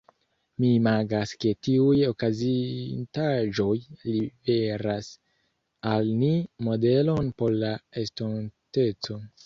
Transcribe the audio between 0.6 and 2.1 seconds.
Mi imagas ke tiuj